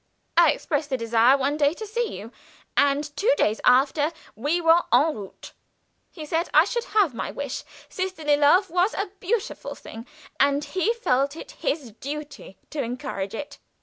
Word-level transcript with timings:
I 0.35 0.51
expressed 0.51 0.91
a 0.91 0.97
desire 0.97 1.37
one 1.37 1.57
day 1.57 1.75
to 1.75 1.85
see 1.85 2.17
you, 2.17 2.31
and 2.75 3.15
two 3.15 3.31
days 3.37 3.61
afterward 3.63 4.13
we 4.35 4.59
were 4.59 4.81
en 4.91 5.13
route. 5.15 5.53
He 6.11 6.25
said 6.25 6.49
I 6.55 6.65
should 6.65 6.85
have 6.85 7.13
my 7.13 7.29
wish. 7.29 7.63
Sisterly 7.87 8.35
love 8.35 8.71
was 8.71 8.95
a 8.95 9.11
beautiful 9.19 9.75
thing, 9.75 10.07
and 10.39 10.63
he 10.63 10.91
felt 10.95 11.35
it 11.35 11.51
his 11.51 11.91
duty 11.91 12.57
to 12.71 12.81
encourage 12.81 13.35
it." 13.35 13.59